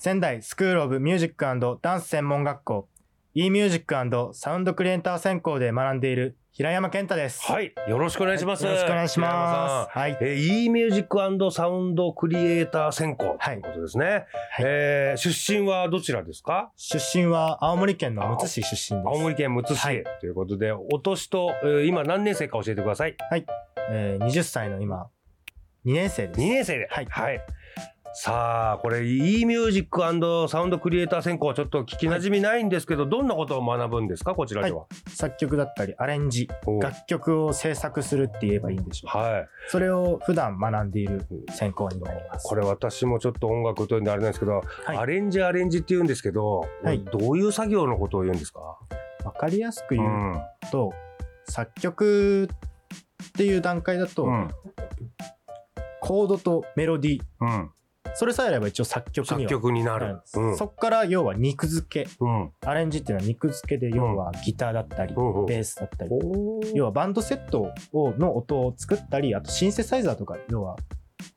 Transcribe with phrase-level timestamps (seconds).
[0.00, 1.44] 仙台スクールオブミュージック
[1.82, 2.88] ダンス専門学校
[3.34, 7.42] e ミュージックサウンドクリエイター専攻で学んでいる平山健太です。
[7.50, 7.74] はい。
[7.88, 8.64] よろしくお願いします。
[8.64, 9.98] よろしくお願いします。
[9.98, 10.16] はい。
[10.20, 11.18] えー、e ミュージック
[11.50, 14.06] サウンドクリエイター専攻ということですね。
[14.06, 14.24] はい、
[14.60, 16.70] えー、出身はどちらですか？
[16.76, 18.94] 出身は青森県のむつ市出身です。
[19.04, 23.16] 青森県むつ市、はい、ということで、お年と、えー、今何年生か教えてください。
[23.30, 23.44] はい。
[23.90, 25.08] えー、20歳の今、
[25.86, 26.40] 2年生です。
[26.40, 26.86] 2年生で。
[26.88, 27.06] はい。
[27.10, 27.40] はい。
[28.14, 30.00] さあ、これ e ミュージック
[30.48, 34.34] サウンドクリエイター専攻はちょっと聞きなじみないんですけど、はい、どんなことを学ぶんですか？
[34.34, 36.48] こちらでは、はい、作曲だったりアレンジ、
[36.80, 39.16] 楽曲を制作するって言えばいいんでしょう。
[39.16, 39.48] はい。
[39.68, 42.48] それを普段学んでいる専攻になります。
[42.48, 48.60] これ私もちょっと音楽というのあれなんですけど、はい、アレンジアレンジって言うんですけど、はい、どういう作業のことを言うんですか？
[49.24, 50.40] わかりやすく言う
[50.72, 54.48] と、うん、作曲っていう段階だと、うん、
[56.00, 57.70] コードとメロディー、うん
[58.18, 66.10] それさえあれば一応作曲には作曲になる、うん、そこから要は肉付け、うん、アレンジっていうのは肉付けで要はギターだったり、うん、ベースだったり、
[66.74, 70.74] 要はバンドセットをの音を作ったりあとシンセサイザーとか要は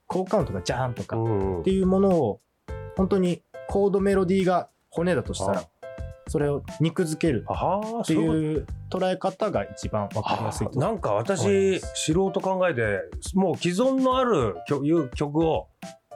[0.07, 2.41] 効果音とかジャーンとかっていうものを
[2.97, 5.63] 本当にコードメロディーが骨だとしたら
[6.29, 13.01] それを肉付けるっていう捉え方が一番わかりやすいなんか私素人考えて
[13.35, 14.55] もう既存のある
[15.13, 15.67] 曲を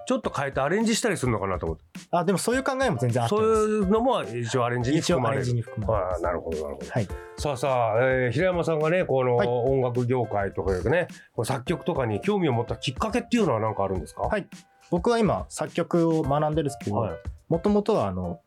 [0.07, 1.83] ちょっと変えてアレンジしたりするのかなと思って。
[2.11, 5.43] あ、でもそういう考えも全然あってそういうのも一応アレンジに含まれる。
[5.43, 6.15] 一応アレンジに含まれる。
[6.15, 6.87] あなるほど、なるほど。
[6.91, 7.07] はい。
[7.37, 14.23] さあさあ、えー、平山さんがね、この音楽業界とかね、はい、作曲とかに興味を持ったきっかけっていうのは何かあるんですか？
[14.23, 14.47] はい。
[14.91, 17.09] 僕は今、作曲を学んでるんですけど、
[17.49, 18.39] もともとはあの、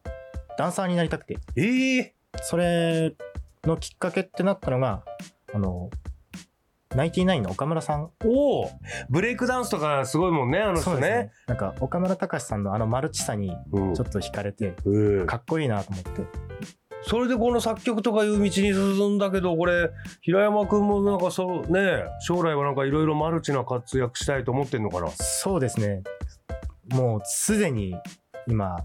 [0.56, 1.38] ダンサーになりたくて。
[1.56, 3.14] ええー、それ
[3.64, 5.02] のきっかけってなったのが、
[5.52, 5.90] あの、
[6.94, 8.10] ナインティナインの岡村さん。
[8.24, 8.70] おお
[9.10, 11.00] ブレイクダンスとかすごいもんね、あの人ね。
[11.00, 16.22] ねなんか、岡村隆史さんのあのマルチさにちょっと惹かれて、うん、かっこいいなと思って。
[17.02, 19.90] それでこの作曲とかいう道に進んだけど、これ、
[20.20, 25.08] 平山くんもなんかそう、ね、将来はなんかいろいろマルチな活躍したいと思ってんのかな？
[25.10, 26.02] そうですね。
[26.90, 27.94] もうすでに
[28.48, 28.78] 今、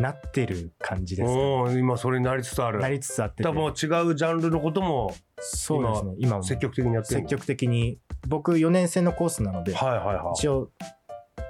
[0.00, 2.80] なってる感じです、ね、今それになりつつある。
[2.80, 6.14] なりつつあって多分違うジャンルのことも、そうですね。
[6.18, 7.98] 今積極的にやってる積極的に。
[8.28, 10.70] 僕4年生のコースなので、はいはいはい、一応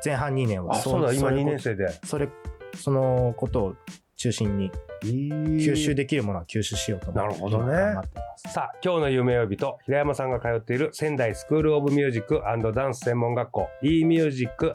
[0.04, 1.88] 前半2年はそうだ、今2年生で。
[2.04, 2.28] それ、
[2.74, 3.74] そのことを
[4.16, 4.70] 中心に
[5.02, 7.74] 吸収できるものは吸収しようと思ってなるほどね。
[8.36, 12.42] さあ今日の夢呼びと平山さんが通っている仙台スクールオブミュージック
[12.74, 14.74] ダンス専門学校 e ミュージック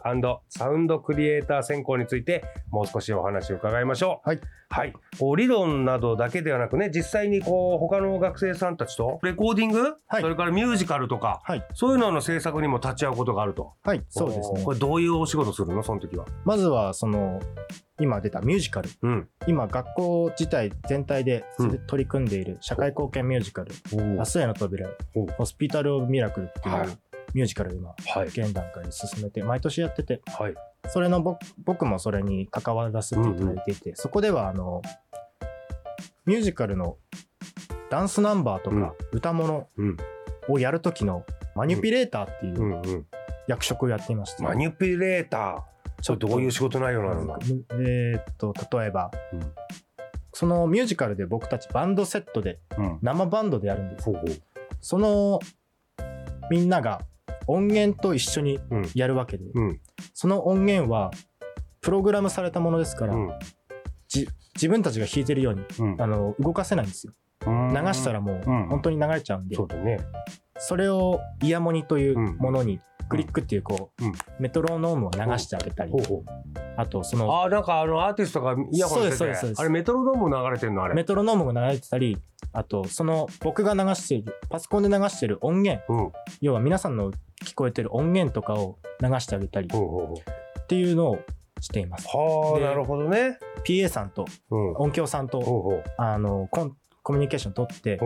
[0.50, 4.30] サウンドクリエイター専攻についてもう少しお話を伺いましょう。
[4.30, 13.74] はい、はい、こう理論などだけではなくね実際にこう他の学生さんたちとレコーディング、はい、それからミュージカルとか、はい、そういうのの制作にも立ち会うことがあると。
[13.84, 14.04] はい。
[14.10, 14.64] そうですね。
[14.64, 15.84] これどういうお仕事するの？
[15.84, 16.26] その時は。
[16.46, 17.40] まずはその
[18.00, 21.46] 今出たミュージカル、うん、今学校自体全体で
[21.88, 24.90] 取り組んでいる社会貢献ミュージカル「明日への扉」
[25.38, 26.98] 「ホスピタル・オブ・ミラクル」っていう
[27.34, 27.96] ミュージカルを今、
[28.26, 30.54] 現段階で進めて毎年やってて、はい、
[30.90, 34.82] それの僕もそれに関わらせていただいていて、そこではあの
[36.26, 36.98] ミュージカルの
[37.90, 39.68] ダンスナンバーとか歌物
[40.50, 41.26] をやる時の
[41.56, 43.06] マニュピレーターっていう
[43.48, 45.62] 役職をやっていました、マニュピレーター？
[46.02, 47.28] ちょっとどういう仕事内容なの？
[47.28, 47.40] か。
[47.74, 49.40] えー、っと、例えば、うん、
[50.34, 52.60] そのミュージカルで僕たちバンドセットで、
[53.02, 54.10] 生バンドでやるんです。
[54.10, 54.22] うん、
[54.80, 55.40] その
[56.50, 57.02] みんなが
[57.48, 58.60] 音源と一緒に
[58.96, 59.82] やるわけで、うん、
[60.14, 61.12] その音源は
[61.82, 63.16] プログラムされたものですから、
[64.08, 67.14] じ自分たちが弾いてるように、あの動かせないんですよ。
[67.46, 67.50] 流
[67.94, 70.00] したらもう本当に流れちゃうんで、そね、
[70.58, 72.80] それをイヤモニというものに
[73.12, 75.92] クリックっていうこう、メトロノームを流してあげたり、
[76.78, 79.58] ああとそのああなんかあのアーティストがイヤホンしてそうですそうです。
[79.58, 80.96] てあれメトロノーム流れてんのあれ。
[80.96, 82.18] メトロノームが流れてたり
[82.54, 86.12] あとその僕が流しているパソコンで流している音源うん。
[86.40, 87.12] 要は皆さんの
[87.44, 91.20] 聞こえてる音源とかを流してあげたりっていうのを
[91.60, 92.06] しています。
[92.06, 93.38] ではあなるほどね。
[93.68, 94.74] PA さんとうん。
[94.76, 95.84] 音響さんとほうほう。
[95.98, 98.00] あのコンコミュニケーション取って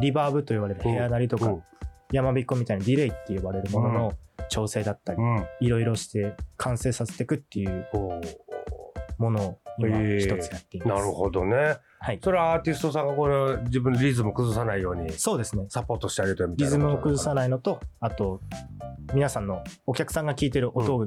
[0.00, 1.62] リバーブと言われる部屋なりとかうん。
[2.12, 4.12] 山びっこみたいなディレイって呼ばれるものの
[4.50, 5.18] 調整だったり
[5.60, 8.20] いろいろして完成させていくっていうほ
[9.18, 11.00] ものを今一つやっていうます。
[11.00, 11.76] なるほどね。
[12.00, 12.20] はい。
[12.22, 15.66] それはアーティストさんがこれ自分でリズム崩さないようにそうですね。
[15.68, 18.40] サポートしてあげてるみたいなリズムを崩さいないのと、あと、
[19.12, 21.06] 皆さんのお客さんが聞いてる音を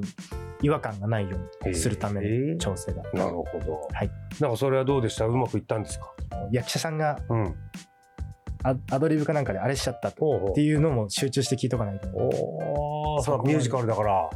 [0.62, 3.02] 違和感がないようにするための調整が。
[3.12, 3.88] なるほど。
[3.92, 4.10] はい。
[4.40, 5.26] なんかそれはどうでした？
[5.26, 6.12] うまくいったんですか？
[6.52, 7.54] 役者さんがうん
[8.64, 10.14] アアドリブかなんかであれしちゃったっ
[10.54, 12.08] ていうのも集中して聞いとかないと。
[12.08, 14.30] おーそミュージカルだから。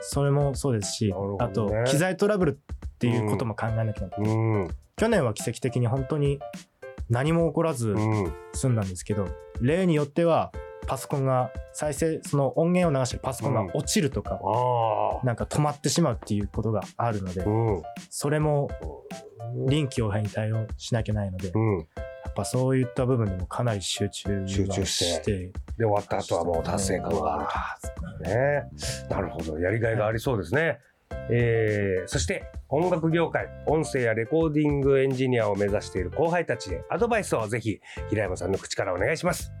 [0.00, 1.14] それもそうですし、ね。
[1.38, 4.34] あと、機材トラブルっていうことも考えなきゃならない。
[4.34, 4.68] うん。
[4.96, 6.38] 去年は奇跡的に本当に
[7.08, 8.32] 何も起こらずうん。
[8.52, 9.26] 済んだんですけど、
[9.60, 10.52] 例によっては
[10.86, 17.82] パソコンが再生その音源を流してるパソコンが落ちるとか、ああなんか止まってしまうっていうことがあるので、うん。
[18.10, 18.68] それも
[19.68, 21.86] 臨機応変に対応しなきゃないので、やうん
[22.32, 28.28] っぱそういった部分でもかなり集中は集中してで終わった後はもう達成感があると。
[28.28, 28.64] ね。
[29.10, 30.78] なるほどやりがいがありそうですね、
[31.30, 39.52] えーそして音楽業界音声やレコーディングエンジニアを目指している後輩たちへアドバイスをぜひ平山さんの口からお願いします。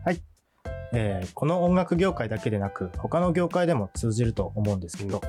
[0.94, 5.20] えーこの音楽業界だけでなく他の業界でも通じると思うんですけど、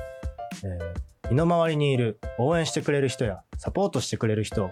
[0.64, 4.70] えー身の回りにいる応援してくれる人やサポートしてくれる人を、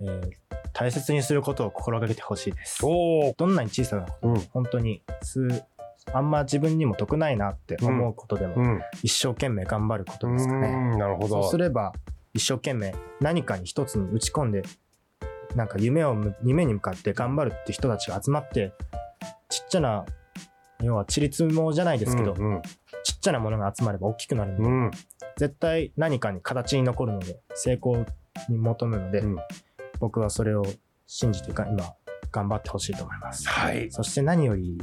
[0.00, 0.43] えー
[0.74, 2.82] 大切にすることを心がけてほしいです。
[2.82, 4.40] どんなに小さなことうん。
[4.50, 5.64] 本当に数
[6.12, 8.80] あんま自分にも得ないなって思うことでも、うん。
[9.02, 10.68] 一生懸命頑張ることですかね。
[10.68, 11.28] うんなるほど。
[11.42, 11.92] そうすれば
[12.34, 14.62] 一生懸命何かに一つに打ち込んで
[15.54, 18.72] なんか夢をむ夢に向かって頑張るって人たちが集まって
[19.48, 20.04] ちっちゃな
[20.82, 22.62] 要はちりつもじゃないですけど、うん。
[23.04, 24.90] ちっちゃなものが集まれば大きくなるので、うん。
[25.36, 28.04] 絶対何かに形に残るので成功
[28.48, 29.36] に求むので、うん
[30.00, 30.64] 僕はそれを
[31.06, 31.84] 信じてか今
[32.30, 33.48] 頑張ってほしいと思います。
[33.48, 33.90] はい。
[33.90, 34.78] そして何より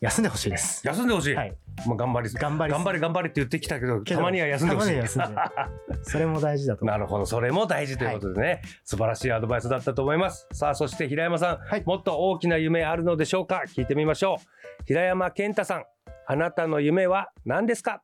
[0.00, 0.86] 休んでほしいです。
[0.86, 4.88] 休んでほしい、はい、まあ、頑張り頑張り頑張れ頑張れって言ってきたけどたまには休んでほしい。
[4.88, 6.98] たまには休んで それも大事だとな。
[6.98, 7.26] るほど。
[7.26, 10.48] それも大事ということでね、素晴らしいアドバイスだったと思います。
[10.52, 11.84] さあそして平山さん、はい。
[11.84, 13.62] もっと大きな夢あるのでしょうか？
[13.66, 14.84] 聞いてみましょう。
[14.86, 15.84] 平山健太さん。
[16.26, 18.02] あなたの夢は何ですか？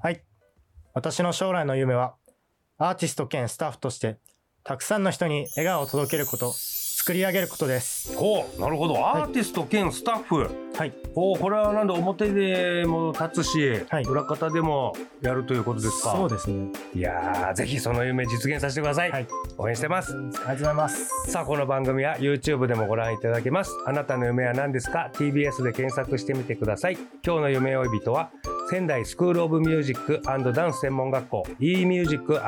[0.00, 0.22] はい。
[0.94, 2.14] 私の将来の夢は、
[2.78, 4.18] アーティスト兼スタッフとして、
[4.64, 8.16] たくさんの人に笑顔を届けること、作り上げることです。
[8.16, 8.96] おなるほど。
[9.08, 10.92] アーティスト兼スタッフ、はい。
[11.14, 16.70] おこれはなんで表でも立つし、はい裏方でもやるということですかそうですね。
[16.94, 19.26] いやーぜひその夢実現させてください、はい。
[19.58, 21.30] 応援してますありがとうございます。
[21.30, 28.30] さあこの番組は YouTube でもご覧いただけますあなたの夢は何ですか？TBS で検索してみてください今日の夢追い人は
[28.70, 32.40] 仙台スクールオブミュージックダンス専門学校 e ミュージック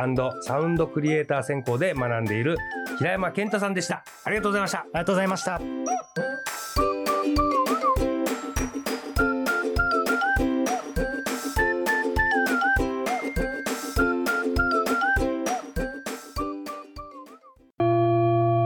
[0.42, 2.56] サウンドクリエイター専攻で学んでいる
[2.98, 6.33] 平山健太さんでしたありがとうございましたありがとうございました。